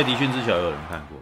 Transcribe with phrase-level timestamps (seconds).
[0.00, 1.18] 爱迪逊之桥有人看过？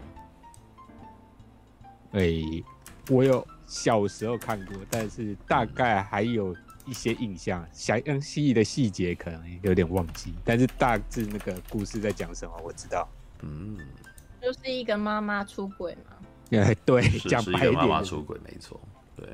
[2.12, 2.65] 哎、欸，
[3.11, 6.54] 我有小时候看过，但是大概还有
[6.87, 13.08] 一些印象，详细的细节可能有点忘记，但是大致那个故事在讲什么我知道。
[13.40, 13.76] 嗯，
[14.40, 16.12] 就是一个妈妈出轨嘛。
[16.56, 18.80] 哎，对，讲白一点，妈妈出轨没错。
[19.16, 19.27] 对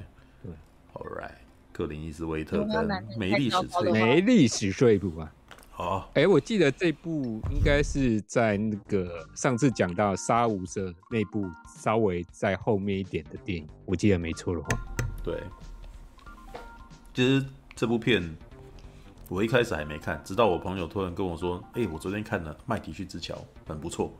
[0.42, 0.52] 对
[0.94, 1.32] ，All right，
[1.70, 5.30] 克林伊斯威特跟梅丽史翠梅丽史翠普啊。
[5.76, 14.68] 好，哎，我记得这部应该是在那个上次讲到杀无赦那部稍微在后面一点的电影，我记得没错的话。
[15.24, 15.42] 对，
[17.12, 18.22] 其实这部片
[19.28, 23.34] 我一开始还没看，直到我朋友突然跟我说：“哎，我昨天看了《麦迪逊之桥》，
[23.66, 24.12] 很不错。”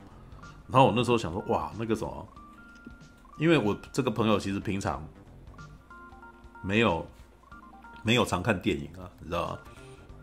[0.66, 2.28] 然后我那时候想说：“哇，那个什么，
[3.38, 5.06] 因为我这个朋友其实平常
[6.64, 7.06] 没有
[8.02, 9.58] 没有常看电影啊，你知道吗？”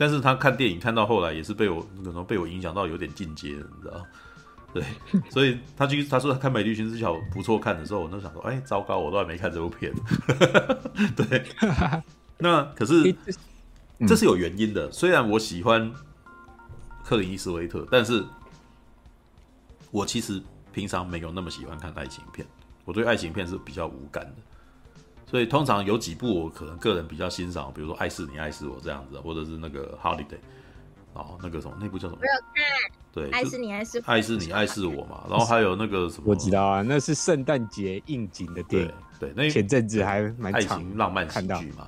[0.02, 4.04] 但是他看电影看到后来也是被我可能被我影响到有点进阶，你知道？
[4.74, 4.84] 对，
[5.30, 9.94] 所以他去他说他看《美丽寻之桥》不错看的时候，我就想说，哎、欸，糟糕，我都还没看这部片。
[11.16, 11.46] 对，
[12.40, 13.16] 那可是
[14.08, 14.92] 这是有原因的。
[14.92, 15.92] 虽然我喜欢
[17.04, 18.26] 克林伊斯威特，但是
[19.92, 20.42] 我其实
[20.74, 22.48] 平常没有那么喜欢看爱情片，
[22.86, 24.36] 我对爱情片是比较无感的。
[25.32, 30.26] 所以通常有几部我可能个人比较欣赏，比如说《爱是你爱是我》这样子，或者是那个《Holiday》，
[31.14, 32.20] 哦，那个什么，那部叫什么？
[32.22, 32.92] 没有看。
[33.14, 35.24] 对，爱是你爱是爱是你爱是我嘛。
[35.30, 36.24] 然后还有那个什么？
[36.26, 38.92] 我知道啊，那是圣诞节应景的电影。
[39.22, 41.88] 对，那前阵子还蛮爱情浪漫喜剧嘛。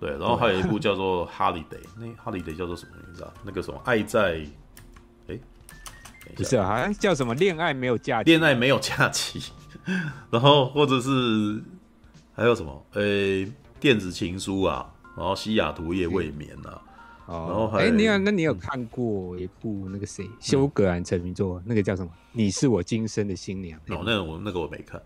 [0.00, 1.62] 对，然后还有一部叫做《Holiday》，
[1.96, 3.32] 那《Holiday》叫做什么名字啊？
[3.44, 4.44] 那个什么爱在？
[5.28, 5.38] 哎，
[6.34, 7.36] 不是啊，好像叫什么？
[7.36, 8.30] 恋爱没有假期。
[8.30, 9.52] 恋爱没有假期。
[10.28, 11.62] 然后或者是。
[12.40, 12.86] 还有什么？
[12.94, 16.80] 呃、欸，电子情书啊，然后西雅图夜未眠啊，
[17.26, 17.80] 哦、然后还……
[17.80, 22.10] 哎、欸，你有那你有看过一部那个谁，休格兰成名作，那个叫什么？
[22.32, 23.78] 你是我今生的新娘。
[23.88, 24.98] 哦，那个我那个我没看。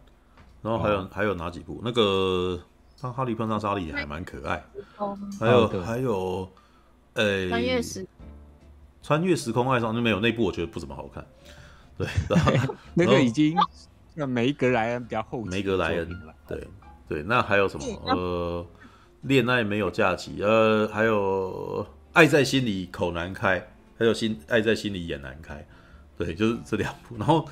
[0.63, 1.81] 然后还有、哦、还有哪几部？
[1.85, 2.63] 那个
[3.01, 4.65] 当哈利碰上莎莉还蛮可爱。
[4.99, 6.49] 哦、还有、哦、还有，
[7.15, 8.07] 呃、欸，穿越时
[9.03, 11.27] 穿越时空爱上就没有那部，我觉得不怎么好看。
[11.99, 13.57] 对，然后 那个已经
[14.15, 16.09] 那梅格莱恩比较后期，梅格莱恩
[16.47, 16.65] 对。
[17.09, 17.85] 对，那还有什么？
[18.07, 18.67] 呃，
[19.23, 23.67] 恋爱没有假期，呃，还有爱在心里口难开，
[23.99, 25.67] 还有心爱在心里眼难开。
[26.17, 27.17] 对，就是这两部。
[27.17, 27.47] 然后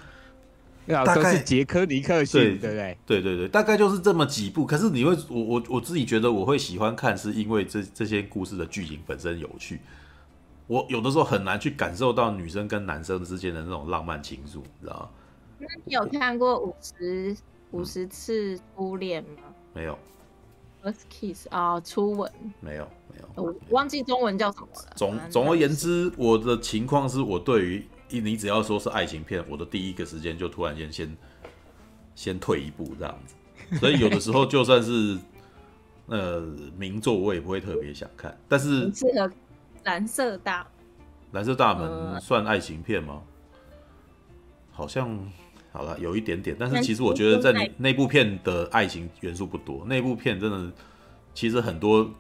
[1.05, 2.99] 大概是杰科尼克逊，对不对？
[3.07, 4.67] 对对对，大概就是这么几部。
[4.67, 9.81] 可是你会，我我我自己觉得我会喜欢看，是因为这这些故事的剧情本身有趣。
[10.67, 15.09] 我有的时候很难去感受到女生跟男生之间的那种浪漫情愫，你知道吗？
[15.59, 17.37] 那你有看过五十？
[17.73, 19.55] 五十次初恋吗？
[19.75, 19.99] 没有。
[20.83, 22.31] First kiss 啊，初吻。
[22.61, 23.43] 没有，没有。
[23.43, 24.93] 我忘记中文叫什么了。
[24.97, 31.17] 总总而言之，我的情况是我对于你只要说是爱情片，我的第一个时间就突然间先
[32.15, 33.35] 先退一步这样子。
[33.79, 35.17] 所以有的时候就算是
[36.07, 36.41] 呃
[36.77, 38.37] 名作，我也不会特别想看。
[38.49, 39.33] 但是适合
[39.85, 40.67] 蓝色大
[41.31, 43.23] 蓝色大门算爱情片吗？
[44.73, 45.17] 好像。
[45.73, 49.83] 好了，有一点点，但是其实我觉得在那那部片的爱情元素不多。
[49.87, 50.71] 那部片真的，
[51.33, 52.11] 其实很多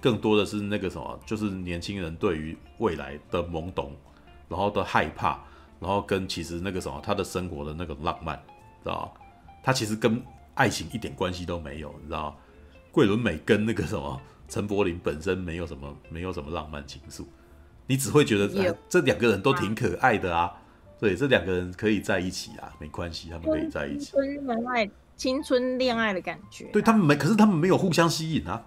[0.00, 3.94] 更多的是那个什么，就是年轻人对于未来的懵懂，
[4.48, 5.38] 然后的害怕，
[5.78, 8.34] 然后跟其实那个什么，他的生活的那个浪漫，
[8.82, 9.20] 知道吗？
[9.62, 10.18] 他其实跟
[10.54, 12.36] 爱情一点关系都没有，你知道吗？
[12.90, 14.18] 桂纶镁跟那个什么
[14.48, 17.24] 陈柏霖本身没有什么没有什么浪漫情愫，
[17.86, 20.50] 你只会觉得、哎、这两个人都挺可爱的啊。
[21.02, 24.04] 对，这两个人可以在一起啊，没关系，他们可以在一起。
[24.04, 26.70] 青春恋爱，青春恋爱的感觉、啊。
[26.72, 28.64] 对他们没，可是他们没有互相吸引啊。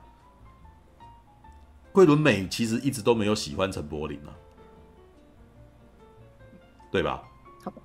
[1.94, 4.36] 桂纶镁其实一直都没有喜欢陈柏霖啊，
[6.92, 7.24] 对吧？
[7.64, 7.82] 好吧。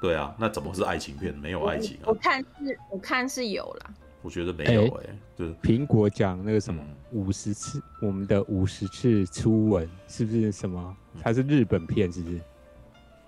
[0.00, 1.32] 对啊，那怎么是爱情片？
[1.38, 2.06] 没有爱情啊。
[2.06, 3.94] 我，我看是，我看是有啦。
[4.20, 6.82] 我觉得没有哎、欸，欸、就是苹果讲那个什么
[7.12, 10.96] 五十次，我们的五十次初吻是不是什么？
[11.22, 12.40] 它是日本片，是不是？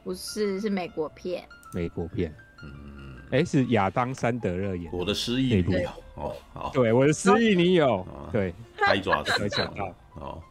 [0.05, 1.43] 不是，是美国片。
[1.73, 4.97] 美国片，嗯，哎，是亚当·山德勒演的。
[4.97, 10.43] 我的失忆女友哦，好，对，我的失忆女友，对，拍爪子没想到哦。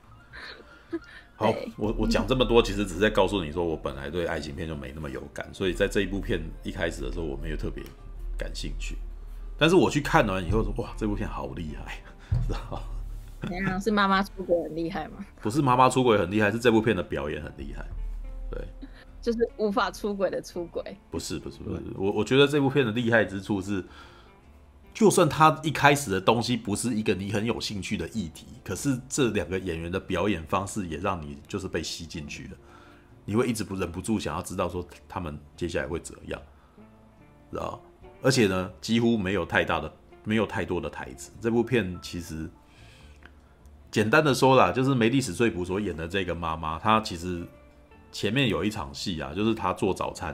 [1.35, 7.83] 好，我我讲这么多，其实只是在告诉你说，我本来对爱情片就没那么有感，所以在这一部片一开始的时候，我没有特别
[8.37, 8.97] 感兴趣。
[9.57, 11.99] 但是我去看完以后说，哇，这部片好厉害，
[12.47, 12.81] 知道
[13.41, 13.79] 怎样？
[13.79, 15.25] 是妈妈出轨很厉害吗？
[15.41, 18.02] 不是妈妈出轨很厉害，是这部片的表演很厉害，对。
[19.23, 23.81] 就是无法出轨的出轨，不是不是不是，我我觉得这部片的厉害之处是，
[24.93, 32.57] 就算他一开始的东西不是一个你很有兴趣的议题，可是这两个演员的表演方式也让你就是被吸进去了，
[33.23, 36.41] 你会一直不忍不住想要知道说他们接下来会怎样，
[37.49, 37.81] 知道？
[38.21, 39.89] 而且呢，几乎没有太大的、
[40.25, 41.31] 没有太多的台词。
[41.39, 42.49] 这部片其实
[43.89, 47.47] 简单的说啦，就是梅丽史翠普所演的这个妈妈，她其实
[48.13, 50.33] 前面有一场戏啊，就是他做早餐，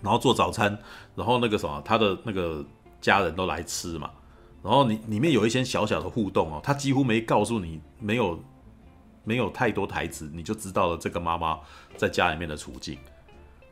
[0.00, 0.78] 然后做早餐，
[1.16, 2.64] 然后那个什么，他的那个
[3.00, 4.10] 家人都来吃嘛，
[4.62, 8.38] 然后你里面有一些小小的互动哦，他几乎没告诉你，没有
[9.24, 11.58] 没有太多台词，你就知道了这个妈妈
[11.96, 12.98] 在家里面的处境。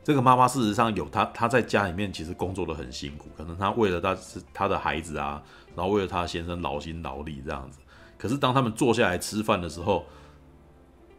[0.03, 5.43] 这个妈妈事实上有她，她在家里面其实工作的很辛苦，可能她为了她是她的孩子啊，
[5.75, 7.79] 然后为了她先生劳心劳力这样子。
[8.17, 10.05] 可是当他们坐下来吃饭的时候，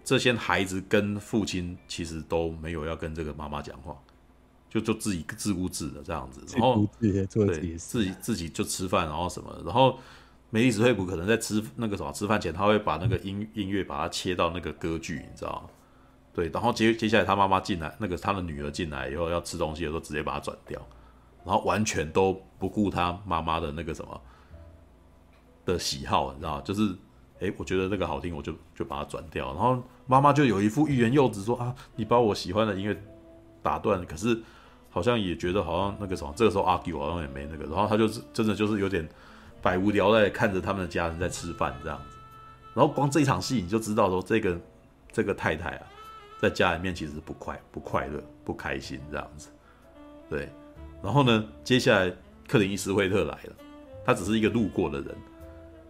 [0.09, 3.95] 这些孩子跟父亲其实都没有要跟这个妈妈讲话，
[4.71, 7.13] 就就自己自顾自的这样子，然后自
[7.61, 9.99] 己自己自己就吃饭，然后什么，然后
[10.49, 15.71] 梅丽史翠普可能在吃那个什么吃饭前，他会把那个音音乐把它切到那个歌剧，你知道吗？
[16.33, 20.81] 对，然后接接下来他妈妈进来，那个他的女儿进来以后要吃东西的时候，直接把它转掉，
[21.45, 24.19] 然后完全都不顾他妈妈的那个什么
[25.67, 26.97] 的喜好，你知道就是，
[27.41, 29.47] 哎，我觉得那个好听，我就就把它转掉。
[29.55, 32.97] 然后妈妈就有一副欲言又止，说啊，你把我喜欢的音乐
[33.63, 34.41] 打断，可是
[34.91, 37.65] 好像也觉得好像那个什么，这个时候 argue 好像也没那个。
[37.65, 39.09] 然后他就是真的就是有点
[39.63, 42.17] 百无聊赖看着他们的家人在吃饭这样子。
[42.75, 44.59] 然后光这一场戏你就知道说，这个
[45.13, 45.87] 这个太太啊。
[46.41, 49.49] 在家里面其实不快不快乐不开心这样子，
[50.31, 50.49] 对，
[51.03, 52.15] 然后呢，接下来
[52.47, 53.53] 克林伊斯惠特来了，
[54.07, 55.17] 他只是一个路过的人，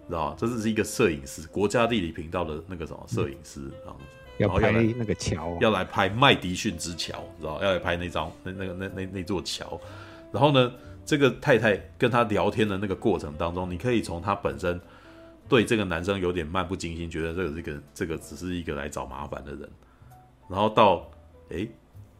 [0.09, 0.35] 知道？
[0.39, 4.05] 这只是一个摄影师，国家地理频道的那个什么摄影师这样子，
[4.39, 7.63] 要拍那个桥，要来拍麦迪逊之桥，知道？
[7.63, 9.81] 要来拍那张那那个那那那座桥，
[10.33, 10.73] 然后呢，
[11.05, 14.81] 这个太太跟他聊天的那个过程当中，你可以从他本身
[15.49, 19.69] 对这个男生有点漫不经心，觉得这个这个这个只是一个来找麻烦的人。
[20.49, 21.11] 然后到，
[21.51, 21.69] 哎，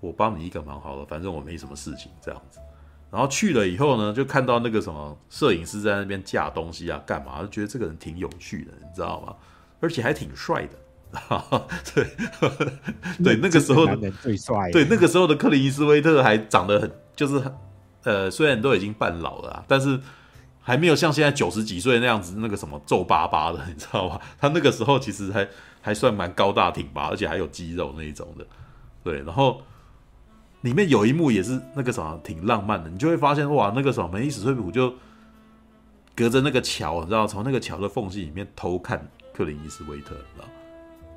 [0.01, 2.61] 我帮你一个忙好了，反正我没什么事情这样子。
[3.11, 7.41] 然后去了以后呢，就看到那个什么摄影师在那边架东西啊，干嘛？
[7.41, 9.35] 就觉得这个人挺有趣的，你知道吗？
[9.81, 10.79] 而且还挺帅的。
[11.95, 12.07] 对，
[13.25, 14.71] 对，那个时候的最帅。
[14.71, 17.43] 对，那个时候的克林伊斯威特还长得很，就是
[18.05, 19.99] 呃，虽然都已经半老了，但是
[20.61, 24.21] 还没有像现在九十几岁那样子那个什么皱巴巴的， 你知道吗？
[24.39, 25.49] 他那个时候其实还。
[25.81, 28.45] 还算蛮高大挺拔，而且还有肌肉那一种的，
[29.03, 29.23] 对。
[29.23, 29.63] 然后
[30.63, 34.93] 里面有一幕也是那个什么挺浪漫的，你就会发现哇，那个什么梅莉史翠普就
[36.17, 40.45] 隔着那个桥，你知道，从那个桥的缝隙里面偷看克林伊斯威特，你知道，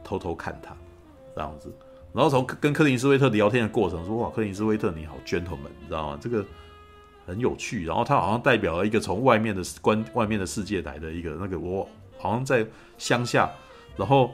[0.03, 0.75] 偷偷看他
[1.35, 1.73] 这样子。
[2.13, 6.19] 然后从跟克林伊斯威特聊天的过程说哇，克林伊斯威特你好 gentleman，你知道吗？
[6.21, 6.45] 这个
[7.25, 7.85] 很有趣。
[7.85, 11.87] 然后他好像代表了一个从外面的观外面的世界来的一个那个我
[12.19, 12.65] 好像在
[12.97, 13.49] 乡下，
[13.97, 14.31] 然后。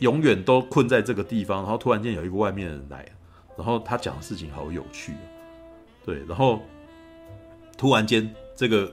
[0.00, 3.04] 永远都困在这个地方，然后突然间有一个外面的人来，
[3.58, 5.14] 然后他讲的事情好有趣，
[6.06, 6.62] 对，然后
[7.76, 8.90] 突然间这个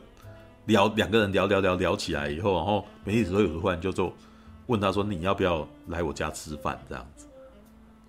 [0.66, 4.12] 聊两个人聊聊聊聊起来以后，然后梅莉史翠普突然就就
[4.66, 7.28] 问他说：“你要不要来我家吃饭？”这样子，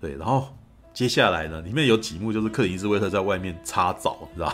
[0.01, 0.47] 对，然后
[0.95, 4.51] 接下来呢，里面有几幕就是克林斯威特在外面擦澡，你知道？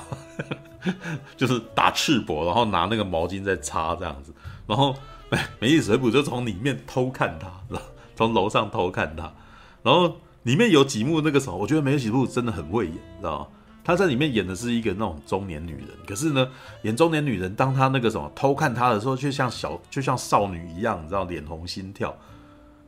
[1.38, 4.33] 就是打赤膊，然后拿那个毛巾在擦这样子，
[4.67, 4.94] 然后
[5.29, 7.81] 梅梅莉史翠普就从里面偷看他，知道
[8.13, 9.33] 从楼上偷看他，
[9.81, 13.47] 然后里面有几幕那个什么，我觉得梅莉史翠普真的很会演，知道吗？
[13.85, 16.47] 他在里面演的是一个那种中年女人，可是呢，
[16.83, 22.15] 演中年女人，当她那个什么偷看他的时候，却像小，就像少女一样，你知道，脸红心跳。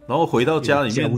[0.08, 1.12] 然后回到家里面，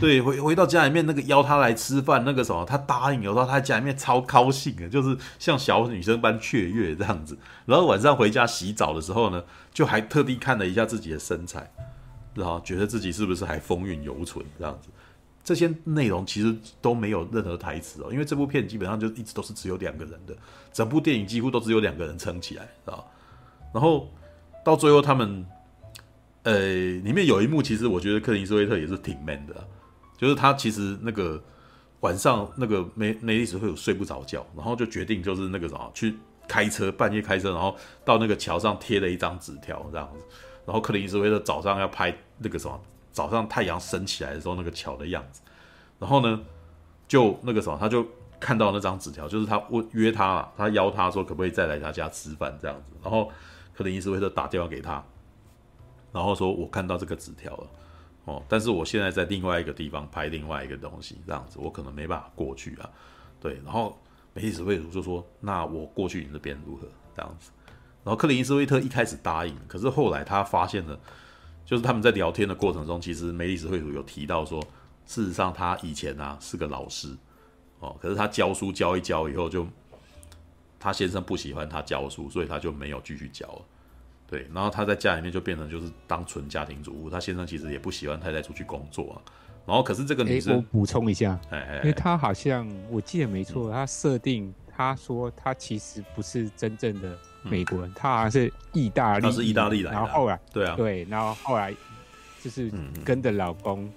[0.00, 7.38] 对，回回到家里面那个邀他来吃饭，那个什么，他答应，有时候他在家里面超高兴的，就是像小女生般雀跃这样子。
[7.66, 11.70] 然后晚上回家洗澡的时候呢，就还特地看了一下自己的身材。
[12.34, 14.88] 然后觉得自己是不是还风韵犹存这样子？
[15.42, 20.36] 这些内容其实都没有任何台词哦，因为这部片基本上就一直都是只有两个人的，
[20.72, 23.02] 整部电影几乎都只有两个人撑起来，啊？
[23.72, 24.08] 然后
[24.64, 25.46] 到最后他们，
[26.42, 29.54] 呃，里面有一幕，其实我觉得克林斯威特也是挺 man 的，
[30.18, 31.42] 就是他其实那个
[32.00, 36.14] 晚上那个梅梅丽史会有睡不着觉，然后就决定就是那个什么去
[36.46, 40.24] 开车，半夜开车，然后到那个桥上贴了一张纸条这样子。
[40.66, 42.80] 然后克林斯威特早上要拍那个什么，
[43.12, 45.40] 早上太阳升起来的时候那个桥的样子。
[45.98, 46.40] 然后呢，
[47.06, 48.06] 就那个什么，他就
[48.38, 52.96] 看到那张纸条，就是他问约他，他邀他说可不可以再来他家吃饭这样子。
[53.02, 53.30] 然后
[53.74, 55.04] 克林斯威特打电话给他，
[56.12, 57.66] 然后说我看到这个纸条了，
[58.24, 62.88] 哦，但是我现在在另外一个地方拍另外一个东西，这样子我可能没办法过去啊。
[63.40, 63.98] 对，然后
[64.32, 66.86] 梅莉史翠普就说，那我过去你那边如何？
[67.14, 67.50] 这样子。
[68.04, 70.98] 然后克林斯威特一开始答应，可是后来他发现了，
[71.70, 74.60] 就是他们在聊天的过程中，其实梅里史翠普有提到说，
[75.06, 77.16] 事实上他以前啊是个老师，
[77.78, 79.64] 哦，可是他教书教一教以后就
[80.80, 83.62] 他先生不喜欢他教书，所以他就没有继续教了。
[84.26, 89.22] 对，然后他在家里面就变成就是当纯家庭主妇，他先生其实也不喜欢太太出去工作啊。
[89.64, 101.74] 然后可是这个女生，欸、我补充一下，哎哎，因为他好像我记得没错，他设定他说他其实不是真正的美国人，嗯、他好像是意大利，他是意大利来的，然后后来对啊，对，然后后来
[102.42, 102.70] 就是
[103.04, 103.90] 跟着老公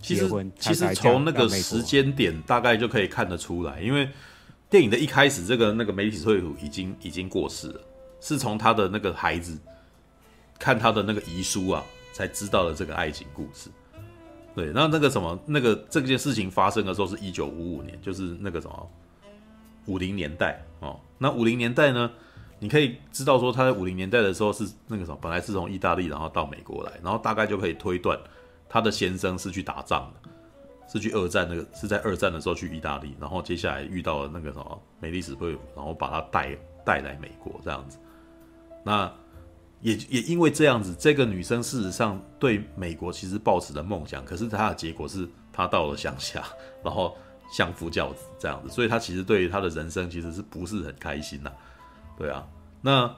[0.00, 0.50] 结婚。
[0.58, 4.08] 其实其实从那个时间点大概就可以看得出来，因为
[4.70, 7.80] 电影的一开始，这个那个梅莉史翠普已经已经过世了。
[8.20, 9.56] 是从他的那个孩子
[10.58, 13.70] 看他的那个遗书啊，才知道了这个爱情故事。
[14.56, 18.90] 对，然后那个什么，那个这件事情发生的时候是一九五五年，就是那个什么
[19.86, 20.98] 五零年代哦。
[21.16, 22.10] 那五零年代呢，
[22.58, 28.18] 你可以知道说他在五零年代的时候是那个什么，本来是从意大利然后到美国来，然后大概就可以推断
[28.68, 30.30] 他的先生是去打仗的，
[30.92, 37.98] 是去二战那个是在二战的时候去意大利，然后接下来遇到了那个什么美丽史翠普，然后把他带带来美国这样子。
[38.84, 39.12] 那
[39.80, 46.42] 也也因为这样子，这个女生事实上对美国其实抱持的梦想，可是她的结果是她到了乡下，
[46.82, 47.16] 然后
[47.52, 51.52] 相夫教子这样子，所以她其实对于她的人生其实是不是很开心呐、
[52.18, 52.44] 对啊，
[52.82, 53.14] 那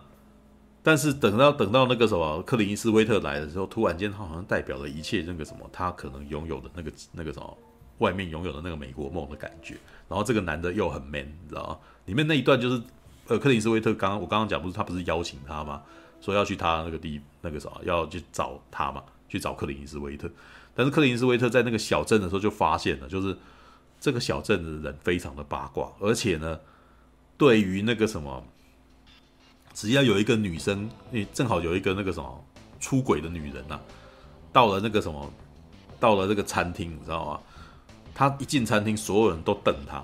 [0.83, 7.59] 但是等到等到那个什么克林斯威特来的时候，突然间他好像代表了一切那个什么，他可能拥有的那个那个什么
[7.99, 9.77] 外面拥有的那个美国梦的感觉，
[10.09, 11.79] 然后这个男的又很 man，你知道吗？
[12.05, 12.81] 里面那一段就是。
[13.29, 15.81] 呃，克林斯威特刚刚我刚刚讲不是他不是邀请他吗？
[16.21, 20.29] 说要去他那个地那个什么，要去找他嘛，去找克林斯威特。
[20.75, 23.37] 但是克林斯威特在那个小镇的时候就发现了，就是
[24.01, 26.59] 这个小镇的人非常的八卦，而且呢，
[27.39, 28.45] 对于那个什么，
[29.75, 32.45] 只要有一个女生，你正好有一个那个什么
[32.79, 33.79] 出轨的女人呐、
[34.53, 35.31] 到了那个什么，
[35.99, 37.41] 到了这个餐厅，你知道吗？
[38.15, 40.03] 他一进餐厅，所有人都瞪他。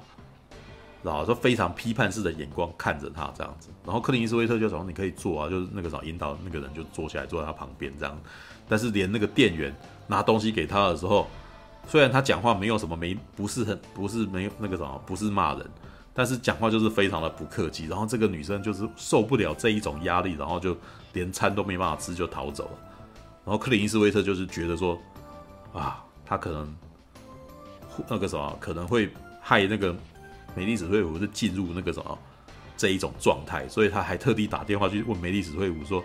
[1.02, 8.18] 然后说非常批判式的眼光看着他这样子，然后克林伊斯威特就说：“你可以坐啊，就是那个什么引导那个人就坐下来坐在他旁边这样。”
[8.68, 9.73] 但是连那个店员
[10.08, 11.28] 拿东西给他的时候，
[11.87, 15.64] 虽然他讲话没有什么没不是很不是没有那个什么不是骂人，
[16.16, 17.87] 但是讲话就是非常的不客气。
[17.87, 20.76] 然后这个女生就是受不了这一种压力，然后就
[21.12, 22.78] 连餐都没办法吃就逃走了。
[23.44, 24.99] 然后克林伊斯威特就是觉得说
[25.73, 26.75] ：“啊，他可能
[28.08, 29.08] 那个什么可能会
[29.40, 29.94] 害那个。”
[30.56, 32.18] 梅丽史翠普是进入那个什么
[32.78, 36.02] 这一种状态，所以他还特地打电话去问梅丽史翠普说，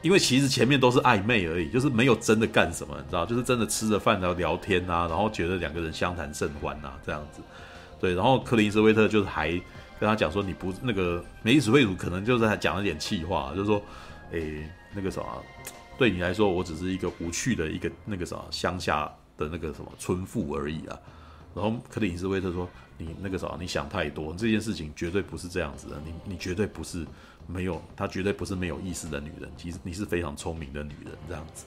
[0.00, 7.42] 因为其实前面都是暧昧而已，就是没有真的干什么，你知道，就是真的吃着饭然后聊天啊，然后觉得两个人相谈甚欢啊这样子，
[8.04, 9.50] 对，然后克林斯威特就是还
[9.98, 13.80] 跟他讲说，你不那个梅莉史翠普可能就是还讲了点气话，就是说，
[14.32, 15.42] 诶，那个什么，
[15.96, 20.98] 对你来说我只是一个无趣的一个那个什么乡下的那个什么村妇而已啊，
[21.54, 22.68] 然后克林斯威特说。
[22.96, 26.00] 你那个啥，你想太多，这件事情绝对不是这样子的。
[26.04, 27.04] 你你绝对不是
[27.44, 29.50] 没有，她绝对不是没有意思的女人。
[29.56, 31.64] 其实你是非常聪明的女人，这样子，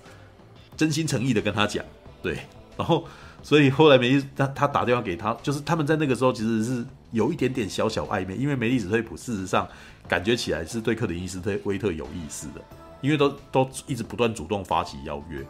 [0.77, 1.83] 真心诚意的跟她讲，
[2.23, 2.37] 对。
[2.77, 3.05] 然后，
[3.47, 9.65] 所以后来梅丽他他打电话给他，就是他们在那个时候其实是有一点点小小暧昧，因为梅丽史翠普事实上
[10.05, 12.59] 感觉起来是对克林伊斯特威特有意思的，
[12.99, 15.47] 因为都都一直不断主动发起邀约。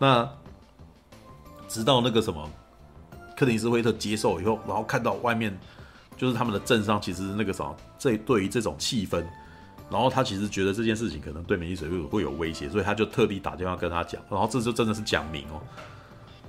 [0.00, 0.28] 那
[1.68, 2.50] 直到那个什么。
[3.36, 5.56] 克林斯威特接受以后，然后看到外面
[6.16, 9.24] 就是他们的镇上，其实那个什么，这对于这种气氛，
[9.90, 15.60] 然后他其实觉得这件事情可能对梅莉史翠普会有威胁，所以他就特地打电话跟他讲，然后这就真的是讲明哦。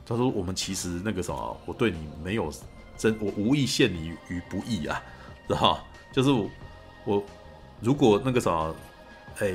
[0.05, 2.51] 他说：“我们其实那个什么，我对你没有
[2.98, 5.01] 真，我无意陷你于不义啊，
[5.48, 6.29] 知道就是
[7.05, 7.24] 我，
[7.79, 8.75] 如果那个什么，
[9.39, 9.51] 哎，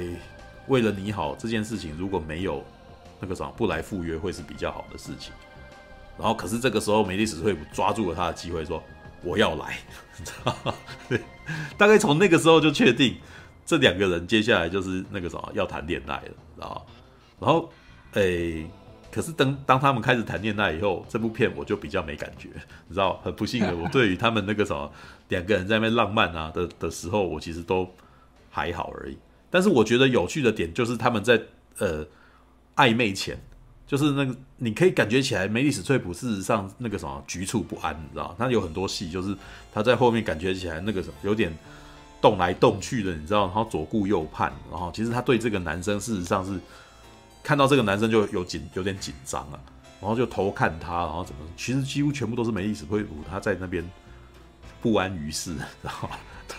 [0.66, 2.64] 为了你好，这件事情如果没有
[3.20, 5.32] 那个什么不来赴约，会是比较好的事情。”
[6.18, 8.82] 然后，可是这个时候，梅丽史翠普抓住了他的机会，说
[9.22, 9.78] ：“我要来。”
[10.18, 10.74] 你知道吗？
[11.76, 13.16] 大概从那个时候就确定，
[13.64, 16.82] 这两个人接下来就是那个什么要谈恋爱了，知道吗？
[17.38, 17.70] 然后，
[18.14, 18.68] 诶，
[19.10, 22.48] 可是当当他们开始谈恋爱以后，这部片我就比较没感觉，
[22.88, 24.90] 你知道，很不幸的，我对于他们那个什么
[25.28, 27.88] 两个人在那边浪漫啊的的时候，我其实都
[28.50, 29.16] 还好而已。
[29.50, 31.40] 但是我觉得有趣的点就是他们在
[31.78, 32.06] 呃
[32.76, 33.38] 暧昧前。
[33.86, 38.36] 就是那个，你可以感觉起来，梅莉史翠普事实上那个什么局促不安，你知道？
[38.38, 39.34] 他有很多戏，就是
[39.72, 41.50] 他在后面感觉起来那个什么有点
[42.20, 43.46] 动来动去的，你知道？
[43.46, 46.60] 然后左顾右盼，然后其实他对这个男生事实上是
[47.48, 49.58] 看到这个男生就有紧有点紧张啊，
[50.02, 51.40] 然后就偷看他，然后怎么？
[51.56, 53.82] 其实几乎全部都是没意思，会补他在那边
[54.82, 56.10] 不安于世，然后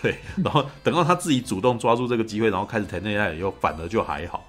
[0.02, 4.44] 对， 然后等到他自己主动抓住这个机会，然后开始谈恋爱以后，反而就还好。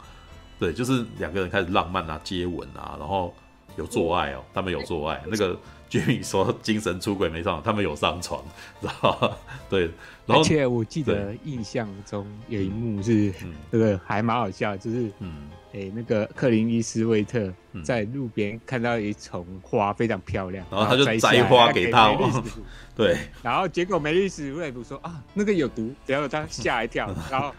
[0.57, 3.31] 对，就是两个人开始浪漫啊，接吻啊，然后
[3.75, 5.21] 有做爱哦，他们有做爱。
[5.27, 5.57] 那个
[5.89, 8.43] Jimmy 说精神出轨没上，他们有上床，
[8.81, 9.31] 知道吗？
[9.69, 9.89] 对。
[10.25, 13.33] 然后而且我记得印象中有一幕是，
[13.71, 17.51] 这个还蛮好笑，就是嗯，哎，那个克林伊斯威特
[17.83, 22.15] 在路边看到一丛花非常漂亮，然后他就摘花给他，
[22.95, 23.17] 对。
[23.41, 27.53] 然后结果梅丽史瑞普说啊，那个有毒，然后他吓一跳， 然后。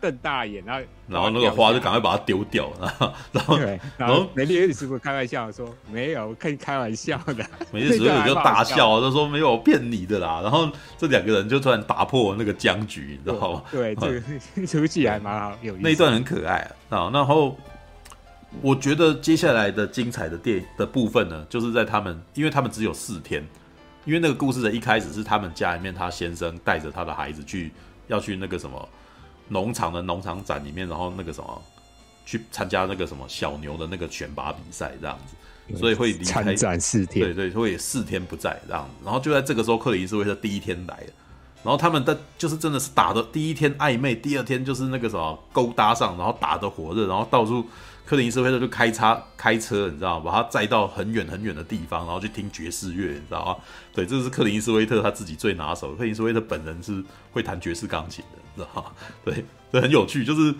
[0.00, 3.58] 瞪大眼，然后然后那个花就赶快把它丢掉，然后 然后
[3.96, 7.44] 然后梅丽史瑞普开玩笑说没有，可 以开玩笑的。
[7.72, 10.40] 美丽史瑞普就大笑，就说没有骗你的啦。
[10.42, 13.62] 然后这两个人就突然打破那个僵局，你知道吗？
[13.70, 14.22] 对，这个
[14.66, 15.82] 出戏还蛮好，有意思。
[15.82, 16.58] 那一段很可爱
[16.90, 17.10] 啊。
[17.12, 17.56] 然后
[18.60, 23.42] 我觉得接下来的精彩的电影的部分呢，就是在他们，因为他们只有四天，
[24.04, 27.72] 因为那个故事的一开始是他们家里面他先生带着他的孩子去
[28.08, 28.88] 要去那个什么。
[29.48, 31.62] 农场的农场展里面，然后那个什么，
[32.24, 39.04] 去参加那个什么小牛的那个选拔比赛这样子，所以会离开参展四天，对对，会四天不在这样子。
[39.04, 41.12] 然后就在这个时候，克里斯威特第一天来了，
[41.62, 47.64] 然后他们的就是真的是打的第一天暧昧，第二天就是那个什么勾搭上，然后打的火热，然后到处。
[48.06, 50.20] 克林斯威特就开车开车，你知道？
[50.20, 53.56] 把他载到很远很远的地方，然后去听爵士乐，你知道吗？
[53.92, 55.92] 对，这是克林斯威特他自己最拿手。
[55.96, 58.92] 克林斯威特本人是会弹爵士钢琴的，你知道吗？
[59.24, 60.54] 对，这很有趣，就是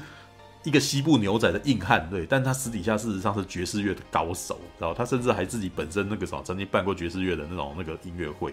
[0.65, 4.95] 一个西部牛仔的硬汉，对，但他私底下事实上是爵士乐的高手，知道吗？
[4.99, 8.53] 他甚至还自己本身那个什么，曾经办过爵士乐的那种那个音乐会，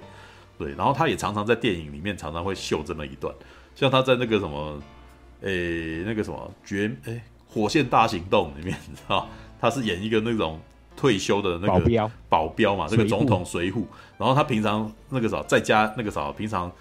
[0.59, 3.33] 对，然后他也常常在电影里面常常会秀这么一段，
[3.73, 4.79] 像他在那个什么，
[5.41, 7.19] 诶，那个什么绝，诶。
[7.53, 9.29] 火线大行动里面，你知道
[9.61, 10.59] 他是演一个那种
[10.95, 13.85] 退休的那个保镖，保镖嘛，那个总统随扈。
[14.17, 16.71] 然后他平常那个啥，在家那个啥，平常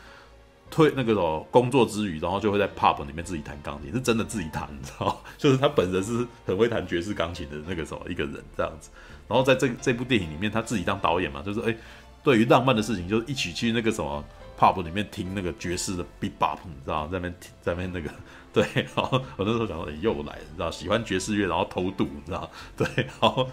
[0.70, 8.90] 退那个什么工作之余，然后就会在 pub 里面自己弹钢琴，是真的自己弹，你知道 就是他本人是很会弹爵士钢琴的那个什么一个人这样子。
[9.28, 11.76] 然后在这这部电影里面，他自己当导演嘛，就是哎，
[12.22, 14.24] 对于浪漫的事情，就是一起去那个什么
[14.58, 18.10] pub 里面听那个爵士的 bebop，你知道，在那边在那边那个。
[18.52, 22.86] 对，然后我那时候想说，欸、又来，你知道，喜欢爵士乐，然后偷渡，你知道，对，
[23.18, 23.48] 好，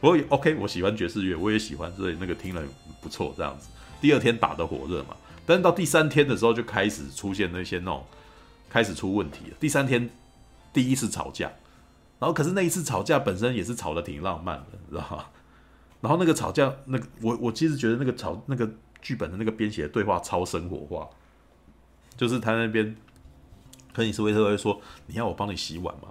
[0.00, 2.62] 不过 OK，我喜欢爵士乐，我也喜欢，所以那个听了
[3.00, 3.68] 不错，这样子。
[4.00, 8.04] 第二天打得火热嘛，但是到第三天的时候就开始出现那些那种
[8.70, 9.56] 开始出问题了。
[9.58, 10.08] 第三天
[10.72, 11.50] 第一次吵架，
[12.20, 15.24] 然后可是那一次吵架本身也是吵得挺浪漫的，你知道吗？
[16.00, 18.70] 然后那个吵架，那个我我其实觉得那个吵那个
[19.02, 21.08] 剧本的那个编写的对话超生活化，
[22.16, 22.94] 就是他那边。
[23.96, 24.78] 克里斯威特会说
[25.08, 26.08] ：“你要我帮你洗碗吗？”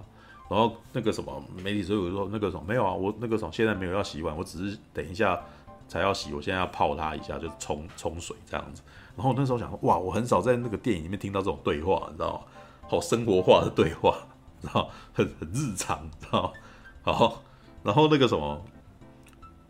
[0.50, 5.40] 然后那个什么媒体史瑞普说：“那个什么没有啊，我那个什么现在没有要洗碗，我只是等一下
[5.86, 8.82] 才要洗，我现在要泡它一下，就冲冲水这样子。”
[9.16, 12.40] 然后那时候想说：“哇，我很少在那个电影里面听到这种对话，你知道吗？
[12.88, 14.16] 好生活化的对话，
[14.62, 16.42] 然后很很日常，知道
[17.04, 17.12] 吗？
[17.12, 17.42] 好，
[17.84, 18.64] 然后那个什么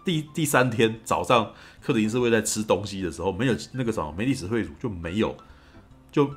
[0.06, 1.52] 第第三天早上，
[1.82, 5.36] 克里斯威在吃东西的时候，没有那个什么媒体史瑞普就没有
[6.10, 6.30] 就。”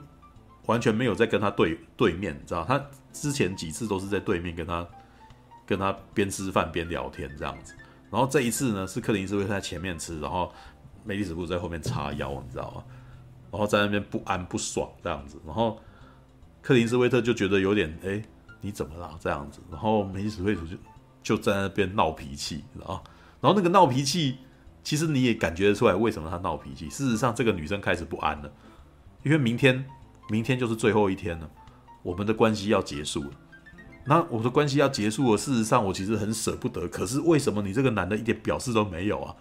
[0.70, 2.64] 完全没有在跟他对对面，你知道？
[2.64, 2.80] 他
[3.12, 4.88] 之前几次都是在对面跟他
[5.66, 7.74] 跟他边吃饭边聊天这样子，
[8.12, 10.54] 然后这一次呢，是克林斯威特在前面吃，然后
[11.04, 12.84] 梅丽史布在后面叉腰，你知道吗？
[13.50, 15.80] 然后在那边不安不爽这样子，然后
[16.62, 18.22] 克林斯威特就觉得有点哎，
[18.62, 19.60] 你怎么了这样子？
[19.72, 20.78] 然后梅丽史瑞普就
[21.24, 23.04] 就在那边闹脾气，知道？
[23.42, 24.38] 然后那个闹脾气，
[24.84, 26.88] 其实你也感觉得出来为什么他闹脾气。
[26.92, 28.52] 事实上，这个女生开始不安了，
[29.24, 29.84] 因为明天。
[30.30, 31.50] 明天就是最后一天了，
[32.04, 33.32] 我们的关系要结束了。
[34.06, 36.88] 那我们的关系要结束了，事实上我其实很舍不得。
[36.88, 39.36] 可是为什么你这个男的一点表示都没有啊？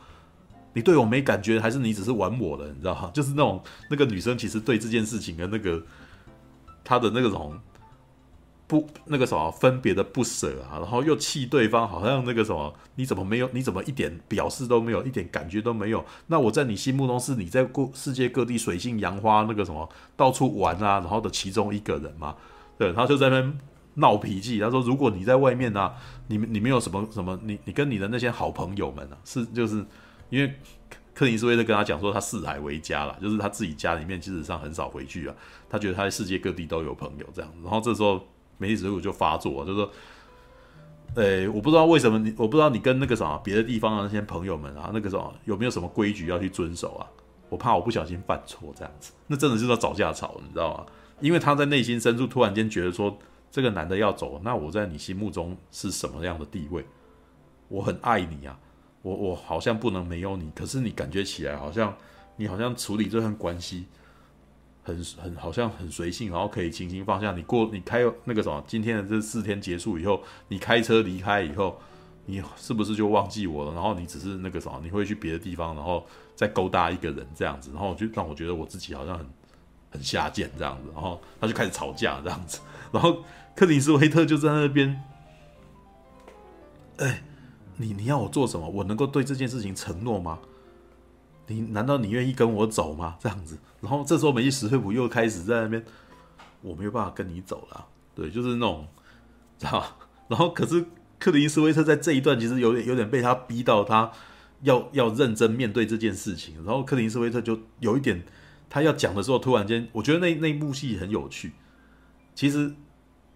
[0.72, 2.66] 你对我没感觉，还是你只是玩我了？
[2.68, 3.11] 你知道吗？
[3.14, 5.83] 就是那种那个女生其实对这件事情的那个
[6.83, 7.59] 她的那个种。
[8.69, 13.49] 不，那个什么分别的不舍啊，然后又气对方，好像那个什么，你怎么没有？
[13.55, 16.05] 你怎么一点表示都没有，一点感觉都没有？
[16.27, 22.37] 那我在你心目中是你在过世界各地水性杨花那个什么到处玩啊，然后的其中一个人嘛？
[22.77, 23.59] 对，他就在那边
[23.95, 24.61] 闹脾气。
[24.61, 25.95] 他说：“如果你在外面啊，
[26.27, 29.83] 你你没有什么什么，你你跟你的那些好朋友们啊，是就是
[30.29, 30.55] 因为
[31.15, 35.35] 克林斯威特跟他讲说他四海为家了，就是他自己家里面基本上很少回去啊。
[35.71, 38.23] 他觉得他在世界各地都有朋友这样，然后这时候。
[38.59, 39.90] 梅丽史瑞普就发作，就说
[41.16, 47.07] ：“诶、我不知道为什么你，我不知道你跟那个什么别的地方的那些朋友们啊，那个什么有没有什么规矩要去遵守啊？
[47.49, 50.87] 我怕我不小心犯错这样子，那真的是要找架吵，你知道吗？
[51.21, 53.16] 因为他在内心深处突然间觉得说，
[53.51, 56.85] 这个男的要走，那我在你心目中是什么样的地位？
[57.68, 58.59] 我很爱你啊，
[59.03, 61.97] 我我好像不能没有你，可是你感觉起来好像
[62.37, 63.87] 你好像处理这段关系。”
[64.88, 67.33] 很很好像很随性，然后可以轻轻放下。
[67.33, 71.79] 你过你开那个什么，今天的这四天结束以后，你开车离开以后，
[72.24, 73.74] 你是不是就忘记我了？
[73.74, 79.27] 然后你只是那个什么，你会去别的地方，然后再勾搭一个人这样子，然后就让我觉得我自己好像很
[79.90, 83.22] 很下贱这样子，然后他就开始吵架这样子，然后
[83.55, 85.03] 克里斯威特就在那边，
[86.96, 87.22] 哎，
[87.77, 88.68] 你你要我做什么？
[88.68, 90.38] 我能够对这件事情承诺吗？
[91.49, 93.17] 你难道你愿意跟我走吗？
[93.21, 95.85] 这样子，然后这时候梅莉史翠普又开始在那边，
[96.63, 98.87] 我没有办法跟你走了，对，就是那种，
[99.59, 99.99] 知道？
[100.29, 100.87] 然后可是。
[101.21, 104.09] 克林斯威特在这一段其实有点有点被他逼到，他
[104.63, 106.55] 要要认真面对这件事情。
[106.65, 108.23] 然后克林斯威特就有一点，
[108.71, 111.55] 他要讲的时候，突然间，我觉得那那一幕戏很有趣。
[112.37, 112.73] 其实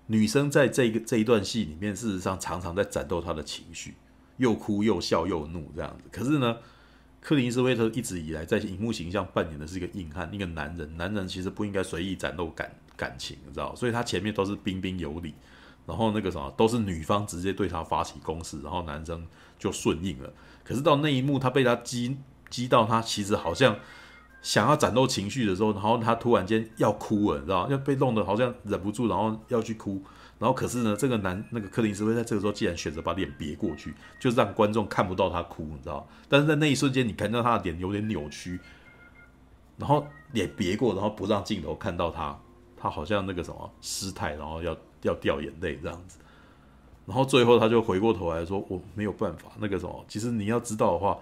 [0.06, 3.96] 女生在这个这一段戏里面，事实上常常在战斗她的情绪，
[4.36, 6.04] 又哭又笑又怒这样子。
[6.12, 6.58] 可是呢，
[7.22, 10.96] 克林斯威特一直以来在荧幕形象扮演的是一个硬汉，一个男人。
[10.96, 13.74] 男人其实不应该随意展露感感情，你知道？
[13.76, 15.32] 所以他前面都是彬彬有礼。
[15.86, 19.24] 然后那个什么，都是女方直接对他发起攻势，然后男生
[19.58, 20.32] 就顺应了。
[20.64, 22.16] 可是到那一幕，他被他激
[22.50, 23.76] 激到，他其实好像
[24.42, 27.68] 想要展露情绪的时候，然后他突然间要哭了，你知道？
[27.70, 30.02] 要被弄得好像忍不住，然后要去哭。
[30.42, 36.06] 然后可是呢，这个男那个克林斯威在这个时候竟然选择把脸别过去，就让观众看不到他哭，你知道？
[36.28, 38.58] 但是在那一瞬间，你看到他的脸有点扭曲，
[39.76, 42.36] 然后脸别过，然后不让镜头看到他，
[42.76, 44.76] 他好像那个什么失态，然后要。
[45.02, 46.16] 要掉眼泪这样子，
[47.06, 51.18] 然后最后他就回过头来说：“我没有办法，那个什么，其实你要知道的话，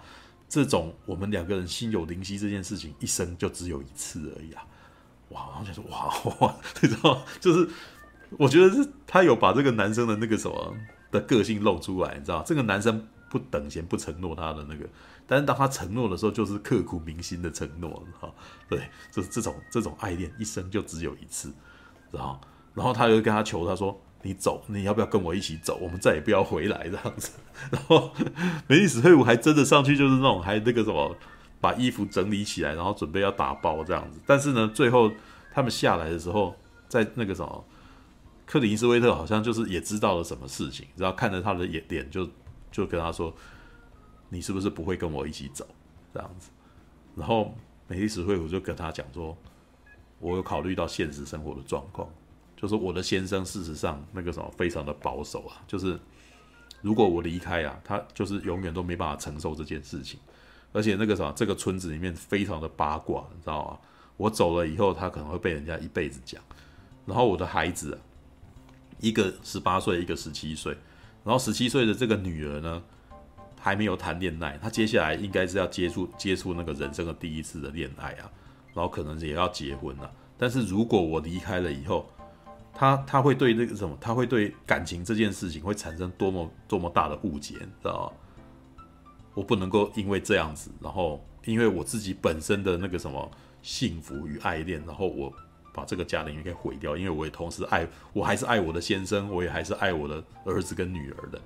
[0.51, 4.63] 这种我们两个人心有灵犀这件事情，一生就只有一次而已啊！”
[5.33, 7.67] 哇，然后就说：“哇哇，你知道，就是
[8.39, 10.77] 我觉得是他有把这个男生的那个什么
[11.11, 14.87] 的个性露出来，你知道，这个男生不等闲不承诺他的那个，
[15.27, 18.33] 但是当他承诺的时候，就是刻骨铭心的承诺，哈，
[18.69, 21.49] 对，就是这种这种爱恋，一生就只有一次，
[22.11, 22.41] 知道。”
[22.73, 25.77] 然后他就跟他求，他说：“你走，你要不要跟我一起走？
[25.83, 27.33] 我们再也不要回来这样子。”
[27.69, 28.13] 然后
[28.69, 31.17] 梅丽史翠普还真的上去，就是那种还那个什么，
[31.61, 34.21] 把衣服整理起来，然后准备要打包这样子。
[34.25, 35.11] 但是呢，最后
[35.53, 36.55] 他们下来的时候，
[36.89, 37.65] 在那个什么，
[38.51, 42.29] 克林斯威特好像就是也知道了什么事情，然后看着他的眼脸，就
[42.73, 43.33] 就跟他说
[44.29, 45.65] ：“你是不是不会跟我一起走？”
[46.13, 46.51] 这样子。
[47.15, 47.55] 然后
[47.87, 49.39] 美丽史翠普就跟他讲说
[50.19, 52.11] ：“我有考虑到现实生活的状况。”
[52.59, 55.97] 就是我的先生，事实上那个什么非常的保守啊，就是
[56.83, 60.19] 如果我离开啊，他就是永远都没办法承受这件事情，
[60.73, 63.79] 而且那个什么这个村子里面非常的八卦，你知道吗？
[64.17, 66.43] 我走了以后，他可能会被人家一辈子讲。
[67.07, 67.99] 然后我的孩子，
[69.01, 70.73] 一个十八岁，一个十七岁，
[71.25, 72.83] 然后十七岁的这个女儿呢，
[73.59, 78.31] 还没有谈恋爱，她接下来应该是要接触接触那个人生的第一次的恋爱啊，
[78.75, 80.11] 然后可能也要结婚了。
[80.39, 82.09] 但是如果我离开了以后，
[82.73, 88.87] 她她会对那个什么，她会对感情这件事情会产生多么多么大的误解，你知道吗？
[89.35, 93.31] 我不能够因为这样子，然后因为我自己本身的那个什么
[93.63, 95.33] 幸福与爱恋，然后我
[95.73, 101.41] 把这个家庭给毁掉，因为我也同时爱，我还是爱我的先生，我也还是爱我的儿子跟女儿的。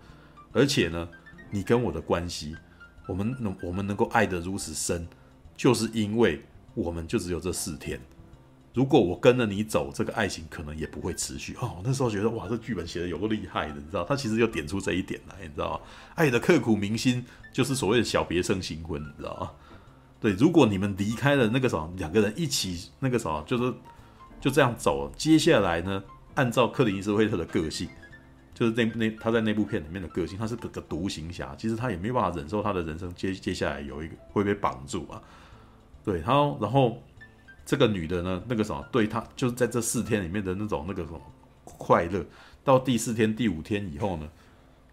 [0.53, 1.09] 而且呢，
[1.51, 2.57] 你跟我的关系，
[3.07, 5.07] 我们能我们能够爱得如此深，
[5.57, 6.43] 就是因为
[6.75, 8.01] 我们就只有这四天。
[8.73, 11.81] 如果我跟着你走，这个爱情可能也不会持续哦。
[11.85, 14.03] 那时候觉得哇，这剧本写的有够厉害的，你知道？
[14.03, 15.81] 他其实就点出这一点来，你知道吗？
[16.17, 19.51] 爱的刻骨铭心就是所谓的小别胜新婚，你知道吗？
[20.21, 23.73] 对，如果你们离开了那个什么，两个人一起那个什么，就是
[24.45, 25.13] 就这样走了。
[25.17, 26.05] 接下来呢，
[26.35, 27.89] 按照克林斯威特的个性，
[28.53, 31.55] 就是那那他在那部片里面的个性，他是个个独行侠。
[31.57, 35.23] 其实他也没办法忍受他的人生接接下来有一个会被绑住啊。
[36.05, 37.03] 对，他然后。
[37.67, 41.19] 这个女的呢，那个什么，对她就是在这四天里面的那种那个什么
[41.65, 42.23] 快乐，
[42.63, 44.29] 到第四天、第五天以后呢，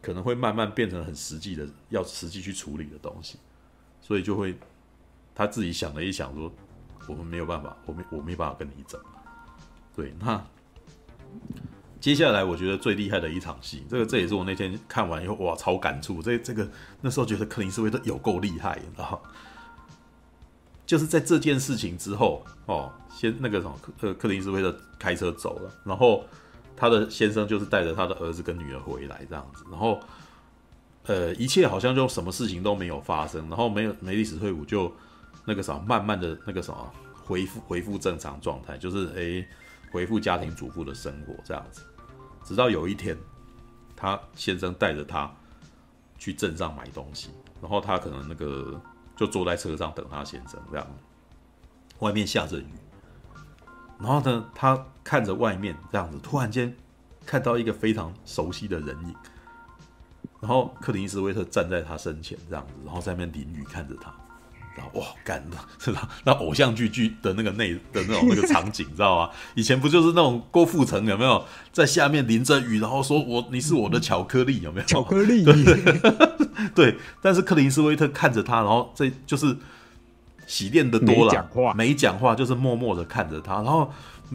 [0.01, 3.37] 可能会慢慢变成很实际的，要实际去处理的东西，
[3.99, 4.57] 所以就会
[5.35, 6.49] 他自己想了一想，说
[7.09, 8.97] 我们没有办法，我没我没办法跟你走。
[9.95, 10.43] 对，那
[11.99, 16.67] 接下来我觉得最厉害的一场戏，这个这也是我那天看完以后哇超感触，这这个
[17.01, 19.21] 那时候觉得克林斯威特有够厉害，你知道。
[20.83, 26.25] 就是在这件事情之后，哦，先那个什么，克克林斯威特开车走了，然后
[26.75, 29.99] 他的先生就是带着他的儿子跟女儿回来这样子，然后
[31.05, 34.91] 呃，一切好像就什么事情都没有发生，然后没有梅丽史退伍就
[35.45, 36.91] 那个什么，慢慢的那个什么
[37.23, 39.47] 恢复恢复正常状态，就是诶
[39.91, 41.83] 回复家庭主妇的生活这样子，
[42.43, 43.17] 直到有一天，
[43.95, 45.31] 他先生带着他
[46.17, 47.29] 去镇上买东西，
[47.61, 48.81] 然后他可能那个。
[49.17, 50.87] 就坐在车上等他先生，这样。
[51.99, 52.65] 外面下着雨，
[53.99, 56.75] 然后呢，他看着外面这样子，突然间
[57.23, 59.15] 看到一个非常熟悉的人影，
[60.39, 64.11] 然后克林斯威特站在他身前这样子，然后在那边淋雨看着他。
[64.75, 66.07] 然后哇，干的是吧？
[66.23, 69.29] 那偶像剧剧的那个内的那种那个场景，知道吗？
[69.55, 74.87] 以前不就是那种郭富城有没有在下面淋着雨，然后说我你是我的巧克力，有没有？
[74.87, 76.01] 巧克力，对，
[76.73, 76.97] 对。
[77.21, 79.55] 但是克林斯威特看着他，然后这就是
[80.47, 83.55] 洗练的多了，没讲话，没讲话，就是默默的看着他。
[83.55, 83.91] 然后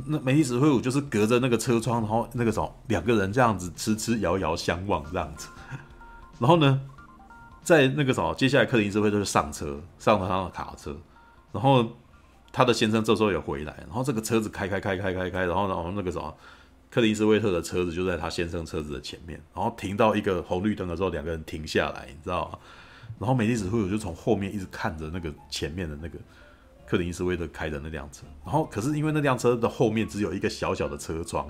[0.07, 5.49] 那梅丽史翠普就是隔着那个车窗，然后那个时候两个人这样子痴痴遥遥相望这样子。
[6.38, 6.79] 然后呢？
[7.66, 10.96] 在那个什么，接下来克林斯威特就上车，上了他的卡车，
[11.50, 11.85] 然后
[12.52, 16.33] 他的先生这时候也回来，然后这个车子开开开开开开，然后然后那个什么，
[16.88, 22.59] 克林斯威特的车子就在他先生车子的前面，然后停到一个红绿灯的时候，两个人停下来，你知道吗？
[23.18, 26.16] 然后美丽史翠普就从后面一直看着那个前面的那个
[26.87, 31.44] 克林斯威特开的那辆车，然后可是因为那辆车的后面只有一个小小的车窗，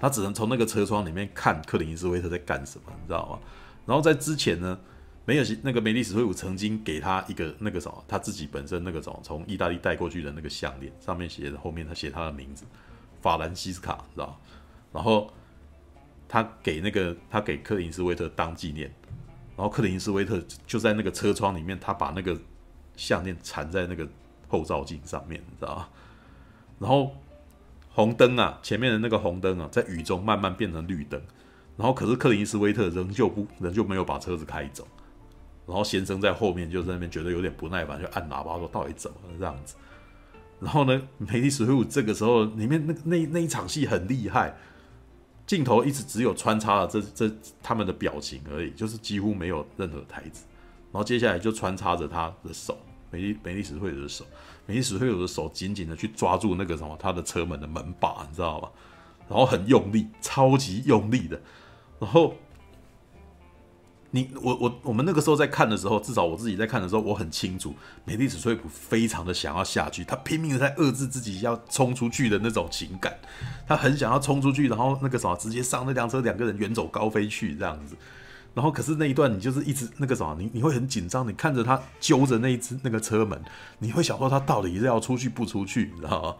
[0.00, 3.38] 他只能从那个车窗里面看克林斯威特在干什么，你知道吗？
[3.84, 4.78] 然后在之前呢。
[5.26, 12.64] 没有那个梅丽史翠普曾经给他一个那个什么，他自己本身那个什么从意大利带过去的那个项链，上面写的后面他写他的名字，
[13.20, 14.40] 法兰西斯卡，知道？
[14.92, 15.28] 然后
[16.28, 18.88] 他给那个他给克林斯威特当纪念，
[19.56, 22.38] 然后克林斯威特就在那个车窗里面，他把那个
[22.94, 24.08] 项链缠在那个
[24.46, 25.90] 后照镜上面，你知道？
[26.78, 27.12] 然后
[27.90, 31.20] 红灯啊，前面的那个红灯啊，在雨中慢慢变成绿灯，
[31.76, 34.86] 然后可是克林斯威特仍旧不仍旧没有把车子开走。
[35.66, 39.74] 然后先生在后面就在那边觉得有点不耐烦，就按喇叭说：“到底怎么了这样子？”
[40.60, 44.54] 然后呢，梅丽史翠普这个时候里面那那那一场戏很厉害，
[45.44, 47.30] 镜头一直只有穿插了这 这
[47.62, 50.44] 他们的表情而已，就是几乎没有任何台词。
[50.92, 52.78] 然后接下来就穿插着他的手，
[53.10, 54.24] 梅丽梅丽史翠普的手，
[54.66, 58.70] 梅丽史翠普的手紧紧的去抓住那个什么他的车门的门把，你知道吧？
[59.28, 61.40] 然后很用力，超级用力的，
[61.98, 62.34] 然后。
[64.16, 67.74] 你我我我们那个时候在看的时候，至少我自己在看的时候，我很清楚，
[68.06, 73.14] 梅丽史翠普非常的想要下去，他拼命的在遏制自己要冲出去的那种情感，
[73.68, 77.94] 他很想要冲出去，然后那个什么直接上那辆车，两个人远走高飞去这样子。
[78.54, 83.38] 然后可是那一段你就是一直那个什么，你你会很紧张，你看着他揪着那一只那个车门，
[83.80, 86.34] 你会想说他到底是要出去不出去，你知道吗？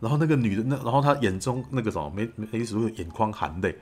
[0.00, 3.76] 然后那个女的那，然后他眼中那个什么梅梅丽史翠普眼眶含泪。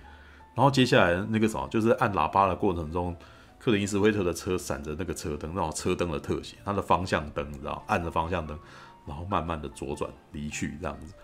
[0.60, 3.16] 然后接下来那个什么，就是按喇叭的过程中，
[3.58, 8.58] 克林斯威特的车闪着那个车灯，那种车灯的特写，他的方向灯，你知道，按着方向灯，
[9.06, 11.14] 然后慢慢的左转离去这样子。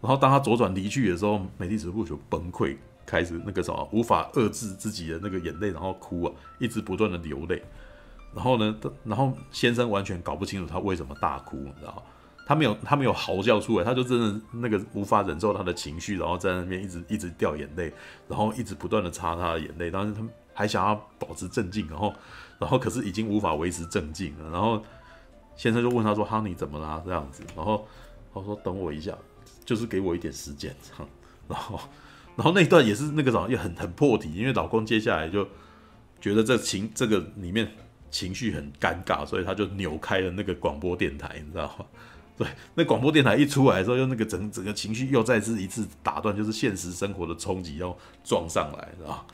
[0.00, 7.60] 然后当他左转离去的时候，梅丽史翠普就崩溃，开始那个什么，无法遏制自己的那个眼泪，然后哭啊，一直不断的流泪。
[8.32, 8.72] 然后呢，
[9.02, 12.02] 然后先生完全搞不清楚他为什么大哭，你知道吗。
[12.48, 17.92] 他没有，他没有嚎叫出来，他就真的那个无法忍受他的情绪，然后在那边一直一直掉眼泪，
[18.28, 20.22] 然后一直不断的擦他的眼泪，但是他
[20.54, 22.14] 还想要保持镇静，然后，
[22.60, 24.80] 然后可是已经无法维持镇静了，然后
[25.56, 27.84] 先生就问他说：“哈，你怎么啦？”这样子，然后
[28.32, 29.12] 他说：“等我一下，
[29.64, 31.08] 就是给我一点时间。”这样
[31.48, 31.80] 然后，
[32.36, 35.46] 然后那一段也是那个什么，也很很破题，因为老公接下来就
[36.20, 37.68] 觉得这情这个里面
[38.10, 41.84] 情绪很尴尬，所以他就扭开了那个广播电台，你知道吗？
[42.38, 49.26] 对，那广播电台一出来的时候，又那个整整个情绪又再次一次打断，就是现实生活的冲击要撞上来，知道？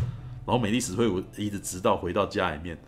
[0.47, 2.79] 然后美丽史翠我一直直到回到家里面，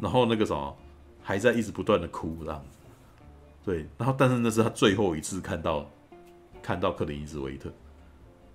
[0.00, 0.76] 然后那个什么
[1.22, 2.78] 还在一直不断的哭这样子。
[3.64, 5.90] 对，然后但是那是他最后一次看到
[6.62, 7.70] 看到克林斯威特，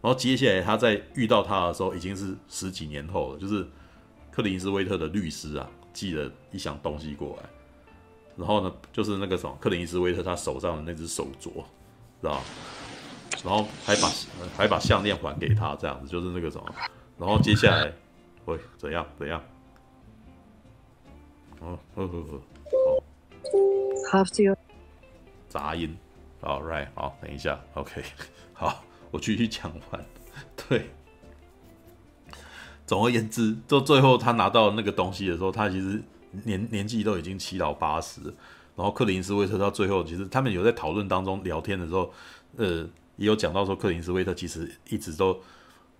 [0.01, 3.67] 然后接下来他在遇到他的时候已经是十几年后了，就是
[4.31, 7.49] 克林斯威特的律师啊寄了一箱东西过来。
[8.35, 11.51] 然后呢，就是那个什么，克林伊斯威特他手上的那只手镯，
[12.21, 12.41] 知道？
[13.43, 14.09] 然后还把
[14.55, 16.75] 还把项链还给他，这样子就是那个什么。
[17.17, 17.91] 然后接下来，
[18.45, 19.41] 会怎样怎样？
[21.59, 22.41] 哦，呵呵呵，
[24.11, 24.23] 好。
[24.23, 24.59] Have to。
[25.49, 25.95] 杂音。
[26.41, 28.03] All right，好，等一下，OK，
[28.53, 30.05] 好，我继续讲完。
[30.67, 30.89] 对。
[32.85, 36.01] 总而言之，就最后他拿到那个东西的时候，他其实。
[36.43, 38.21] 年年纪都已经七老八十，
[38.75, 42.11] 然后克林斯威特到最后，其实他们有在讨论当中聊天的时候，
[42.57, 45.39] 呃，也有讲到说，克林斯威特其实一直都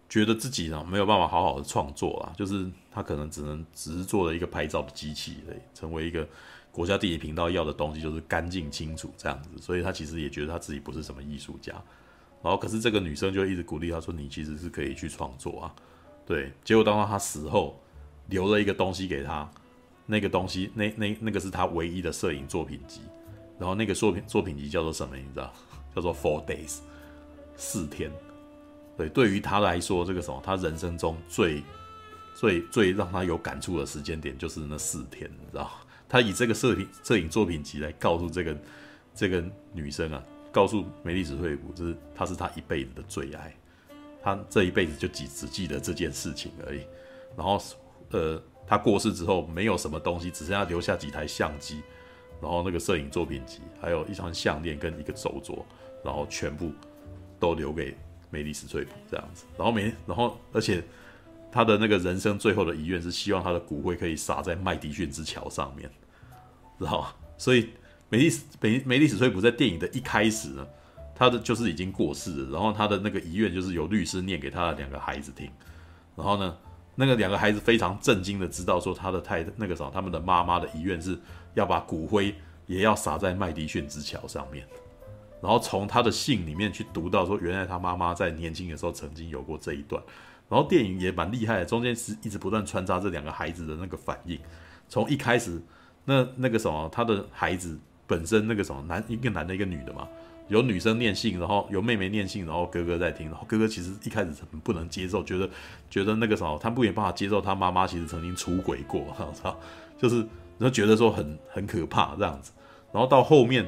[0.09, 5.37] 觉得自己呢没有办法好好的创作啊，就是他可能只能只是做了一个拍照的机器，
[5.73, 6.27] 成为一个
[6.71, 11.71] 国家地理频道要的东西就是干净清楚这样子，所以他其实也觉得他自己不是什么艺术家，
[12.41, 15.75] 然后可是这个女生就一直鼓励他说，你其实是可以去创作啊，
[16.25, 17.79] 对，结果当他死后
[18.29, 19.47] 留了一个东西给他。
[20.05, 23.01] 那个东西，那那那个是他唯一的摄影作品集，
[23.57, 25.15] 然后那个作品作品集叫做什么？
[25.15, 25.53] 你知道？
[25.95, 26.79] 叫做 Four Days，
[27.55, 28.11] 四天。
[28.97, 31.63] 对，对于他来说，这个什么，他人生中最
[32.35, 35.71] 最最让他有感触的时间点就是那四天，你知道？
[36.09, 38.57] 他以这个摄影摄影作品集来告诉这个
[39.15, 43.55] 这个女生啊，告诉梅丽史翠普，就是他是他一辈子的最爱，
[44.21, 46.81] 他这一辈子就只只记得这件事情而已。
[47.35, 47.59] 然后，
[48.11, 51.81] 呃，他过世之后没有什么东西，只剩下留下几台相机，
[52.41, 55.63] 然后那个摄影作品集，还有一双项链跟一个手镯，
[56.03, 56.71] 然后全部
[57.39, 57.95] 都留给
[58.29, 59.45] 梅丽史翠普这样子。
[59.57, 60.83] 然后没，然后而且。
[61.55, 65.87] 他的那个人生最后的遗愿是希望他的骨灰可以撒在麦迪逊之桥上面，
[66.79, 67.13] 知道吗？
[67.37, 67.69] 所以
[68.09, 70.67] 梅丽史梅梅丽史翠普在电影的一开始呢，
[71.13, 75.47] 他的就是已经过世了，然后他的那个遗愿就是由律师念给他的两个孩子听，
[76.15, 76.57] 然后呢，
[76.95, 81.17] 那个两个孩子非常震惊的知道说他的太那个什么，他们的妈妈的遗愿是
[81.53, 82.33] 要把骨灰
[82.67, 84.65] 也要撒在麦迪逊之桥上面，
[85.41, 90.01] 然后从他的信里面去读到说，原来他妈妈在年轻的时候曾经有过这一段。
[90.49, 94.37] 然后电影也蛮厉害的，中间是一直不断穿插这两个孩子的那个反应。
[94.87, 95.59] 从一开始，
[96.05, 100.07] 那那个什么，他的孩子本身那个什么男一个男的，一个女的嘛，
[100.47, 103.27] 有女生念信，然后有妹妹念信，然后哥哥在听。
[103.29, 105.49] 然后哥哥其实一开始很不能接受，觉得
[105.89, 109.57] 觉得那个什么，他不也办法接受他妈妈其实曾经出轨过，我操，
[109.97, 110.17] 就是
[110.57, 112.51] 然后觉得说很很可怕这样子。
[112.91, 113.65] 然后到后面，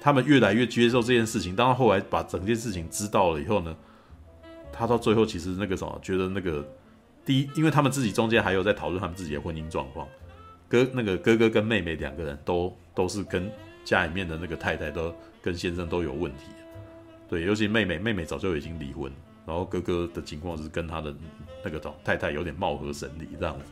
[0.00, 1.54] 他们越来越接受这件事情。
[1.54, 3.76] 当他后来把整件事情知道了以后呢，
[4.72, 6.66] 他到最后其实那个什么，觉得那个
[7.24, 10.08] 第一，因为他们自己中间还有在讨论他们自己的婚姻状况，
[10.68, 13.48] 哥那个哥哥跟妹妹两个人都都是跟
[13.88, 16.44] 家里面的那个太太都跟先生都有问题，
[17.28, 19.10] 对，尤其妹妹妹妹早就已经离婚，
[19.46, 21.14] 然后哥哥的情况是跟他的
[21.64, 23.64] 那个太太有点貌合神离这样子，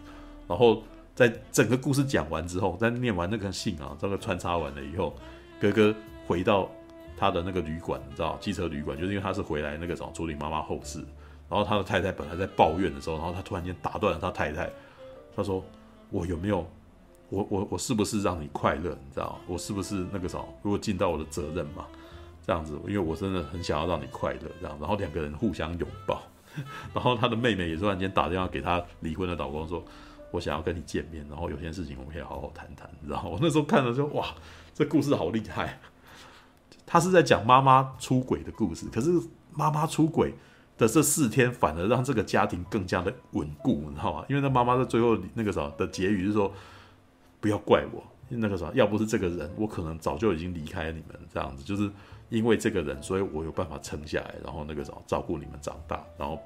[0.49, 0.83] 然后
[1.15, 5.15] 在整个故事讲完之后，在念完那个信啊，这个穿插完了以后，
[5.61, 5.95] 哥哥
[6.27, 6.71] 回到。
[7.19, 10.99] 他的那个旅馆，你知道，汽车旅馆，就是因为他是回来那个找处理妈妈后事，
[11.49, 14.69] 然后他的太太本来在抱怨的时候，然后他突然间打断了他太太，
[15.35, 15.65] 他说
[16.13, 16.71] ：“我有没有，
[17.29, 18.91] 我我我是不是让你快乐？
[18.91, 21.87] 你知道，我是不是那个什么，如果尽到我的责任嘛？
[22.47, 24.77] 这样子，因为我真的很想要让你快乐，这样。
[24.81, 26.23] 然后两个人互相拥抱，
[26.95, 29.85] 然后他的妹妹也突然间打电话给他离婚的老公说：
[30.31, 32.89] 我想要跟你见面，然后有些事情我们可以好好谈谈。
[33.07, 34.27] 然后 我那时候看了就哇，
[34.73, 35.81] 这故事好厉害。”
[36.89, 39.11] 他是在讲妈妈出轨的故事，可是
[39.53, 40.33] 妈妈出轨
[40.79, 44.25] 的这四天，反而让这个家庭更加的稳固，你知道吗？
[44.29, 46.53] 因为那妈妈在最后那个啥的结语是说
[47.47, 51.17] ：“不要怪我，那个啥，要不是这个人，我可能早就已经离开你们。
[51.33, 51.89] 这样子，就是
[52.29, 56.05] 因为这个人，所以我有办法撑下来，然后那个啥照顾你们长大。
[56.19, 56.37] 然后，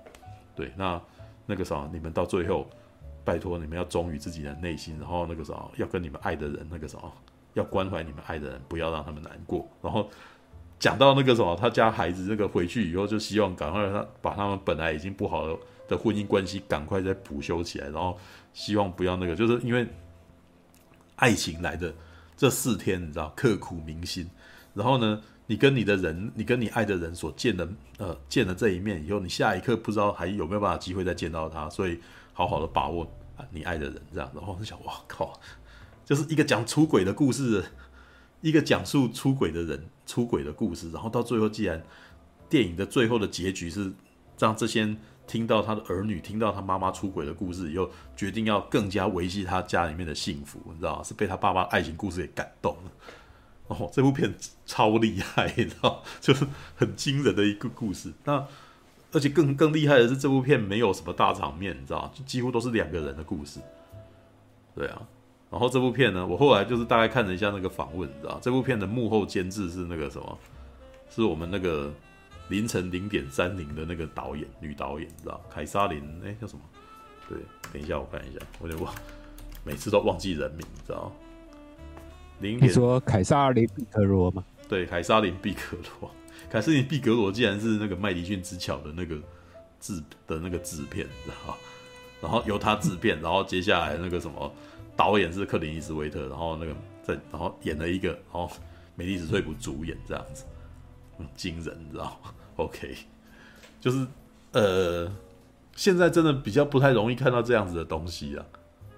[0.54, 1.00] 对，那
[1.46, 2.68] 那个啥，你们到最后，
[3.24, 6.98] 拜托你们要忠于自己的内心，然后那个啥，要跟你们爱的人那个啥。”
[7.54, 9.66] 要关怀你们爱的人，不要让他们难过。
[9.82, 10.08] 然后
[10.78, 15.58] 讲到那个什么，他家孩子那个回去以后，就希望赶快让他把他们本来已经不好
[15.88, 17.88] 的婚姻关系赶快再补修起来。
[17.88, 18.16] 然后
[18.52, 19.84] 希望不要那个，就是因为
[21.20, 21.94] 爱情来的
[22.36, 24.28] 这四天，你知道刻骨铭心。
[24.74, 32.00] 然后呢，你跟你的人，你跟你爱的人所见的呃见了这一面以后，你下一刻不知道还有没有办法机会再见到他，所以
[32.32, 33.10] 好好的把握
[33.50, 34.30] 你爱的人这样。
[34.34, 35.38] 然后我就想，哇靠！
[36.04, 37.64] 就是一个讲出轨的故事，
[38.40, 41.82] 一个讲述出轨的人出轨的故事，然后到最后，既然
[42.48, 43.92] 电影的最后的结局是
[44.38, 44.96] 让这些
[45.30, 52.90] 听到他的儿女听到他妈妈出轨的故事以后，决定要更加维系他家里面的幸福，你知道是被他爸爸爱情故事给感动了。
[53.68, 54.34] 哦，这部片
[54.66, 58.12] 超厉害，你知道，就是很惊人的一个故事。
[58.24, 58.44] 那
[59.12, 63.60] 而且更更厉害的是，这部片没有什么大场面，你知道，就几乎都是两个人的故事。
[64.74, 65.00] 对啊。
[65.48, 70.38] 然后这部片呢，我后来就是大概看了一下那个访问，你知道，这部片的幕后监制是那个什么，
[71.08, 71.92] 是我们那个
[72.50, 76.62] 凌晨零点三零的那个导演，女导演，你知道，凯撒琳，哎，叫什么？
[77.28, 77.38] 对，
[77.72, 78.94] 等一下我看一下，我有点忘，
[79.64, 81.10] 每次都忘记人名，你知道。
[82.40, 84.44] 零点，你说凯撒琳毕格罗吗？
[84.68, 86.10] 对，凯撒琳毕格罗，
[86.50, 89.16] 凯撒琳毕格罗竟然是那个麦迪逊之桥的那个
[89.78, 91.56] 制的那个制片，你知道，
[92.20, 94.52] 然后由他制片，然后接下来那个什么。
[94.96, 98.50] 导演是克林伊斯威特，然后那个在，然后演了一个，然后
[98.96, 100.44] 梅丽史翠普主演这样子，
[101.16, 102.34] 很惊人，你知道吗
[102.64, 102.96] ？OK，
[103.80, 104.06] 就是
[104.52, 105.10] 呃，
[105.74, 108.44] 现在真的比较不太容易看到这样子的东西啊，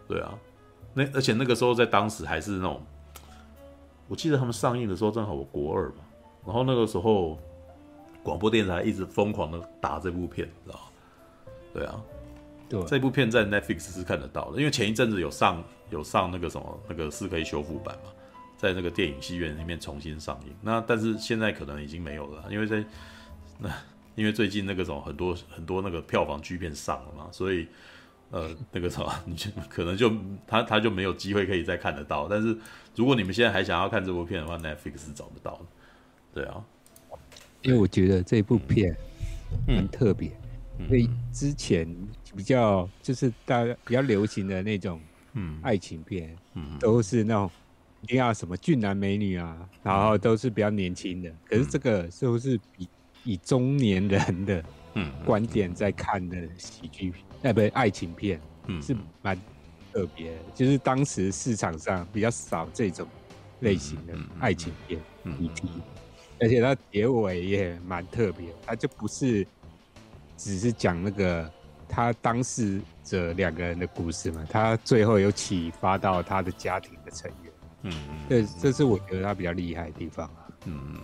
[0.08, 0.34] 对啊，
[0.94, 2.82] 那而且那个时候在当时还是那种，
[4.08, 6.04] 我记得他们上映的时候正好我国二嘛，
[6.44, 7.38] 然后那个时候
[8.22, 10.84] 广播电台一直疯狂的打这部片，你知道吗？
[11.72, 12.02] 对啊。
[12.68, 18.10] 对这部片在 Netflix 是看得到的，因为前一阵子有上有上那个什么那个四 K 修复版嘛，
[18.56, 20.54] 在那个电影戏院里面重新上映。
[20.62, 22.82] 那但是现在可能已经没有了，因为在
[23.62, 23.72] 那
[24.14, 27.66] 因为最近那个什么很多很多那个票房巨片上了嘛，所以
[28.30, 30.12] 呃，那个什么， 你就可能就
[30.46, 32.28] 他他就没有机会可以再看得到。
[32.28, 32.56] 但是
[32.94, 35.64] 如果你们现在还想要看这部片的话，Netflix 是找得到的。
[36.34, 36.64] 对啊，
[37.62, 38.96] 因为我觉得这部片
[39.66, 40.30] 很特别，
[40.78, 41.86] 嗯、因为之前
[42.34, 44.98] 比较就是大家比较流行的那种
[45.34, 47.50] 嗯爱情片，嗯，都是那种
[48.00, 51.30] 一定要什么俊男美女啊，然后都是比较年轻的。
[51.44, 52.88] 可是这个是不是比
[53.24, 54.64] 以中年人的
[54.94, 57.24] 嗯观点在看的喜剧片？
[57.42, 59.36] 哎，不对，爱情片，嗯，是蛮
[59.92, 63.06] 特别的，就是当时市场上比较少这种
[63.60, 65.50] 类型的爱情片，嗯，
[66.40, 69.46] 而且它结尾也蛮特别，它就不是
[70.36, 71.50] 只是讲那个
[71.88, 77.52] 他当事者两个人的故事嘛，他最后有启发到他的家庭的成员，
[77.82, 80.96] 嗯嗯，这这是我觉得他比较厉害的地方啊，嗯，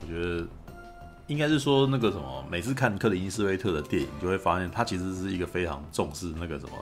[0.00, 0.48] 我觉得。
[1.28, 6.72] 应该是说那个什么，每次看克林伊斯威特的电影，就会发现他其实是一个非常重视那个什么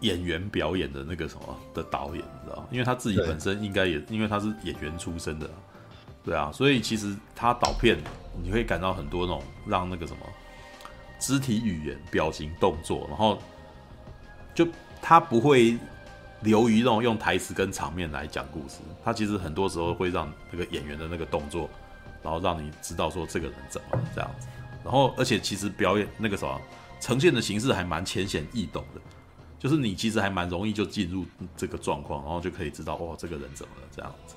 [0.00, 2.66] 演员表演的那个什么的导演，你知道吗？
[2.70, 5.50] 因为他自己本身应该也，因为他是演员出身的，
[6.24, 7.98] 对啊，所以其实他导片
[8.42, 10.20] 你会感到很多那种让那个什么
[11.18, 13.38] 肢体语言、表情、动作，然后
[14.54, 14.66] 就
[15.02, 15.78] 他不会
[16.40, 21.68] 流于那种用台词跟场面来讲故事，他其实很多时候会让那个演员的那个动作。
[22.26, 24.48] 然后让你知道说这个人怎么了这样子，
[24.82, 26.60] 然后而且其实表演那个什么
[27.00, 29.00] 呈现的形式还蛮浅显易懂的，
[29.60, 31.24] 就是你其实还蛮容易就进入
[31.56, 34.34] 这个状况，然后就可以知道哦这个人怎么了这样子。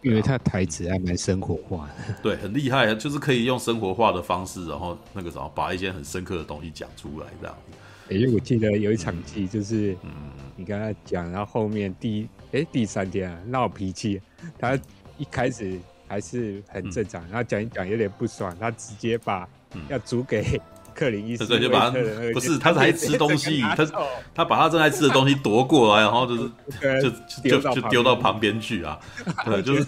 [0.00, 8.14] 因为他台词还蛮生活化的，对，很厉害，就是可以用生活化的方式，然后那个什么把一些很深刻的东西讲出来这样子。
[8.14, 10.10] 因为我记得有一场戏就是，嗯，
[10.56, 14.18] 你跟他讲，然后后面第哎第三天啊闹脾气，
[14.58, 14.78] 他
[15.18, 15.78] 一开始。
[16.08, 19.46] 还是很正常，然后讲一讲有点不爽，他直接把
[19.88, 20.60] 要煮给
[20.94, 23.86] 克林伊斯威特的那个，对，不是他是还吃东西，他
[24.34, 26.50] 他把他正在吃的东西夺过来，然后就是
[27.40, 28.98] 就就就丢到旁边去啊，
[29.46, 29.86] 对，就是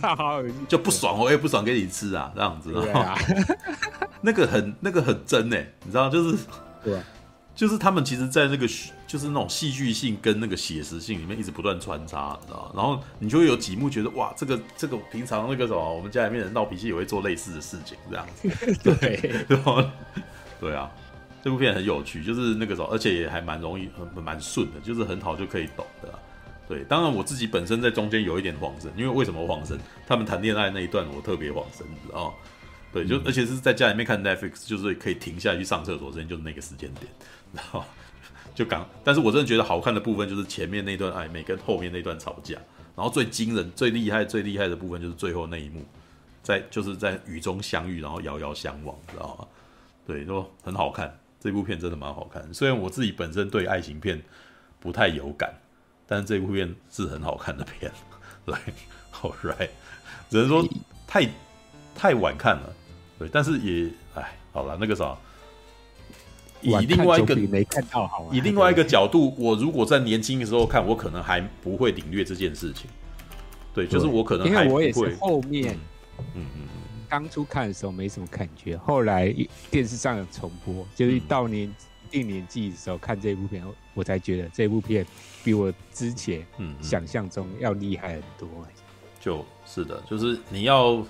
[0.69, 3.19] 就不爽我也，不爽给你吃啊，这样子，然后
[4.21, 6.39] 那个很那个很真哎，你知道就是
[6.85, 6.97] 对。
[7.55, 8.67] 就是他们其实，在那个
[9.07, 12.73] 就是那种戏剧性跟那个写实性里面一直不断穿插，你知道吗？
[12.75, 18.49] 然后你就会有几幕觉得哇，这个这个平常那个什么，我们家里面人闹脾气也会做类似的事情，这样子。
[18.83, 19.91] 对， 对，
[20.59, 20.91] 对啊，
[21.43, 26.09] 这部片很有趣，就是那个时候，而且也还蛮容易，很蛮顺的，就是很好就可以懂的。
[26.69, 29.79] 对，当然我自己本身在中间有一点恍神，因为为什么恍神？
[30.07, 32.35] 他们谈恋爱那一段我特别恍神，你知道吗？
[32.93, 37.07] 对，就而且是在家里面看 Netflix，就是可以停下来去上厕所，时间就是那个时间点。
[37.53, 37.85] 然后
[38.55, 42.55] 就刚，但是我真的觉得好看的部分就是前面那段暧昧跟后面那段吵架，
[42.97, 45.85] 然后最惊人、最厉害、最厉害的部分就是最后那一幕，
[46.43, 49.47] 在就是在雨中相遇，然后遥遥相望，知道吗？
[50.07, 51.17] 对，都很好看。
[51.39, 54.21] 这部片真的蛮好看，虽然我自己本身对爱情片
[54.79, 55.55] 不太有感，
[56.07, 57.91] 但是这部片是很好看的片。
[58.45, 58.55] 对，
[59.23, 59.71] All right，
[60.29, 60.69] 只能说
[61.07, 61.27] 太
[61.95, 62.75] 太晚看了。
[63.21, 65.15] 对，但是也哎，好了，那个啥。
[66.63, 72.89] 以另外一个没看到好，以另外一个角度，我如果在年轻的时候看，我可能还不会领略这件事情。
[73.75, 74.87] 对，就是我可能还不会。
[74.87, 75.75] 因为我也是后面，
[76.35, 76.69] 嗯嗯嗯，
[77.11, 79.35] 当初看的时候没什么感觉，后来
[79.71, 81.71] 电视上有重播，就是到年
[82.11, 83.63] 一定年纪的时候看这部片，
[83.93, 85.07] 我才觉得这部片
[85.45, 88.49] 比我之前嗯想象中要厉害很多。
[89.21, 91.05] 就是的，就是你要。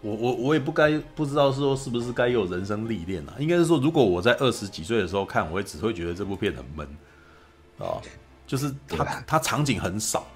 [0.00, 3.34] 我我我也不该不知道说是不是该有人生历练啊？
[3.38, 6.86] 应该是说，如果我在二十几岁的时候看，我会只会觉得这部片很闷
[7.78, 7.98] 啊，
[8.46, 10.26] 就是它它场景很少，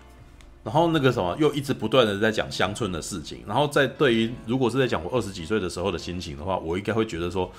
[0.64, 7.50] 然后那个什么又一直不断的在讲乡村的事情，然后在对于如果是在讲我二十几岁的时候的心情的话，我应该会觉得说，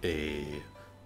[0.00, 0.44] 诶，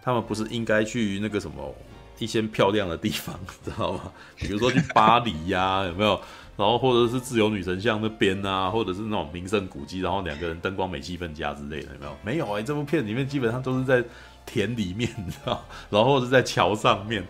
[0.02, 1.74] 他们不是应该去那个什么
[2.18, 4.12] 一些漂亮的地方， 知道吗？
[4.36, 6.20] 比如说去巴黎呀、啊， 有没有？
[6.56, 12.16] 然后或者是自由女神像那边啊，或者是那种名胜古迹，然后两个人灯光美气氛佳之类的，有没有？
[12.24, 14.04] 没有哎、欸，这部片里面基本上都是在
[14.44, 17.24] 田里面，你 知道，然后或者是在桥上面，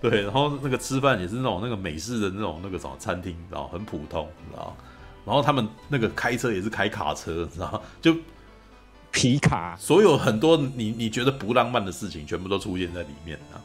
[0.00, 4.76] 对，然后那个吃饭也是那种那个美式的那种那个什么餐厅，然后很普通，你知道，
[5.24, 8.16] 然后他们那个开车也是开卡车，你知道，就
[9.12, 13.62] 皮卡，所有很多你你觉得不浪漫的事情，全部都出现在里面啊，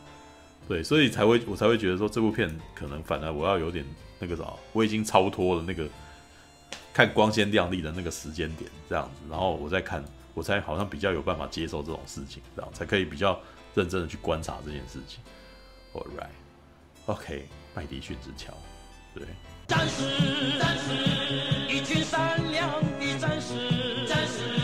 [0.67, 3.85] 对，所以才会我才会觉得说这部片可能反而我要有点。
[4.19, 5.87] 那个啥，我已经超脱了那个
[6.91, 10.03] 看光鲜亮丽的那个时间点，这样子，然后我再看，
[10.33, 13.39] 我才好像比较有办法接受这种事情，这样才可以比较
[13.75, 15.19] 认真的去观察这件事情。
[15.93, 17.45] All right，OK，
[17.75, 18.51] 麦迪逊之桥，
[19.13, 19.23] 对。
[19.67, 24.56] 战士，战士，一群善良的战士，战士，